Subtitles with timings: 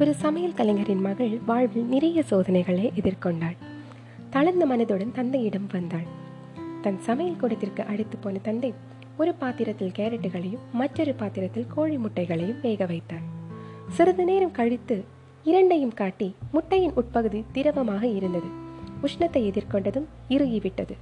[0.00, 3.54] ஒரு சமையல் கலைஞரின் மகள் வாழ்வில் நிறைய சோதனைகளை எதிர்கொண்டாள்.
[4.30, 6.04] தளர்ந்த மனதுடன் தந்தையிடம் வந்தாள்.
[6.82, 8.74] தன் சமையல் கூடத்திற்கு அழைத்து போன தந்தை
[9.16, 13.24] ஒரு பாத்திரத்தில் கேரட்டுகளையும் மற்றொரு பாத்திரத்தில் கோழி முட்டைகளையும் வேக வைத்தார்.
[13.88, 15.04] சிறிது நேரம் கழித்து
[15.44, 18.50] இரண்டையும் காட்டி முட்டையின் உட்பகுதி திரவமாக இருந்தது.
[19.02, 20.96] உஷ்ணத்தை எதிர்கொண்டதும் இறுகிவிட்டது.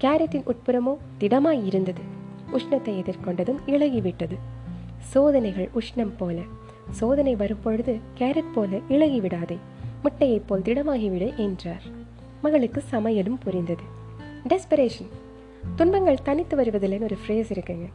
[0.00, 2.00] கேரட்டின் உட்புறமோ திடமாய் இருந்தது.
[2.52, 4.38] உஷ்ணத்தை எதிர்கொண்டதும் இழகிவிட்டது.
[4.98, 6.40] சோதனைகள் உஷ்ணம் போல
[6.90, 9.58] சோதனை வரும்பொழுது கேரட் போல இழகி விடாதே
[10.02, 11.82] முட்டையைப் போல் திடமாகிவிடு என்றார்.
[12.42, 13.82] மகளுக்கு சமையலும் புரிந்தது.
[14.48, 15.08] டெஸ்பரேஷன்
[15.76, 17.88] துன்பங்கள் தனித்து வருவதில்லைன்னு ஒரு ஃப்ரேஸ் இருக்குங்க.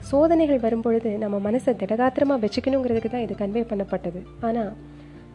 [0.00, 4.22] சோதனைகள் வரும்பொழுது நம்ம மனசை திடகாத்திரமாக வச்சுக்கணுங்கிறதுக்கு தான் இது கன்வே பண்ணப்பட்டது.
[4.40, 4.72] ஆனால்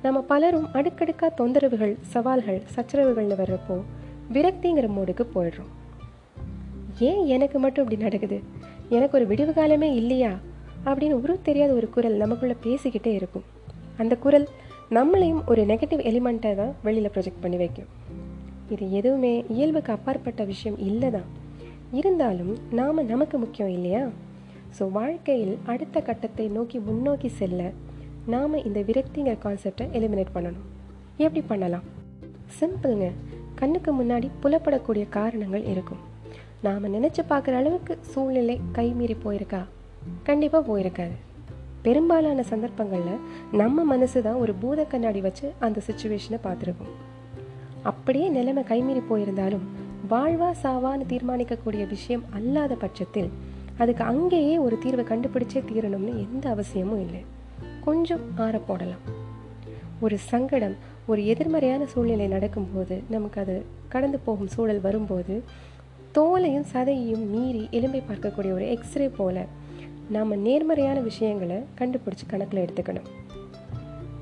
[0.01, 3.81] நம்ம பலரும் அடுக்கடுக்கா தொந்தரவுகள் சவால்கள் சச்சரவுகள்னு வர்றப்போ
[4.33, 5.71] விரக்திங்கிற மூடுக்கு போயிடுறோம்.
[6.99, 8.41] ஏன் எனக்கு மட்டும் இப்படி நடக்குது?
[8.89, 10.31] எனக்கு ஒரு விடிவு காலமே இல்லையா?
[10.85, 13.43] அப்படின்னு ஒரு தெரியாத ஒரு குரல் நமக்குள்ளே பேசிக்கிட்டே இருக்கும்.
[13.97, 14.47] அந்த குரல்
[14.91, 17.89] நம்மளையும் ஒரு நெகட்டிவ் எலிமெண்ட்டை தான் வெளியில் ப்ரொஜெக்ட் பண்ணி வைக்கும்.
[18.69, 21.29] இது எதுவுமே இயல்புக்கு அப்பாற்பட்ட விஷயம் இல்லை தான்
[21.91, 24.09] இருந்தாலும் நாம் நமக்கு முக்கியம் இல்லையா?
[24.77, 27.71] ஸோ வாழ்க்கையில் அடுத்த கட்டத்தை நோக்கி முன்னோக்கி செல்ல
[28.25, 30.65] நாம் இந்த விரக்திங்கிற கான்செப்டை எலிமினேட் பண்ணணும்.
[31.17, 31.85] எப்படி பண்ணலாம்?
[32.59, 33.11] சிம்பிளுங்க
[33.55, 36.01] கண்ணுக்கு முன்னாடி புலப்படக்கூடிய காரணங்கள் இருக்கும்.
[36.61, 39.61] நாம் நினச்சி பார்க்குற அளவுக்கு சூழ்நிலை கைமீறி போயிருக்கா?
[40.23, 41.15] கண்டிப்பாக போயிருக்காது
[41.81, 43.19] பெரும்பாலான சந்தர்ப்பங்களில்
[43.51, 46.93] நம்ம மனசு தான் ஒரு பூத கண்ணாடி வச்சு அந்த சுச்சுவேஷனை பார்த்துருக்கோம்.
[47.83, 49.65] அப்படியே நிலைமை கைமீறி போயிருந்தாலும்
[50.09, 53.29] வாழ்வா சாவான்னு தீர்மானிக்கக்கூடிய விஷயம் அல்லாத பட்சத்தில்
[53.77, 57.25] அதுக்கு அங்கேயே ஒரு தீர்வை கண்டுபிடிச்சே தீரணும்னு எந்த அவசியமும் இல்லை.
[57.83, 59.21] கொஞ்சம் ஆற போடலாம்.
[59.99, 65.43] ஒரு சங்கடம் ஒரு எதிர்மறையான சூழ்நிலை நடக்கும்போது நமக்கு அது கடந்து போகும் சூழல் வரும்போது
[66.15, 69.45] தோலையும் சதையையும் மீறி எலும்பை பார்க்கக்கூடிய ஒரு எக்ஸ்ரே போல
[70.09, 73.07] நாம் நேர்மறையான விஷயங்களை கண்டுபிடிச்சி கணக்கில் எடுத்துக்கணும்.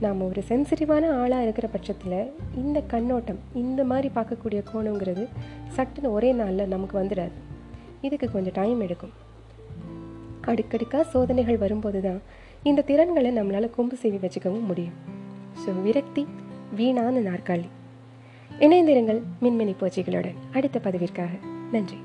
[0.01, 5.27] நாம் ஒரு சென்சிட்டிவான ஆளாக இருக்கிற பட்சத்தில் இந்த கண்ணோட்டம் இந்த மாதிரி பார்க்கக்கூடிய கோணங்கிறது
[5.75, 7.31] சட்டுன்னு ஒரே நாளில் நமக்கு வந்துடாது.
[8.01, 9.11] இதுக்கு கொஞ்சம் டைம் எடுக்கும்.
[10.41, 12.21] அடுக்கடுக்காக சோதனைகள் வரும்போது தான்
[12.63, 14.93] இந்த திறன்களை நம்மளால் கொம்பு செய்வி வச்சுக்கவும் முடியும்.
[15.65, 16.27] ஸோ விரக்தி
[16.75, 17.67] வீணான நாற்காலி.
[18.59, 21.29] இணைந்திருங்கள் மின்மினி பூச்சிகளுடன் அடுத்த பதிவிற்காக.
[21.71, 21.97] நன்றி.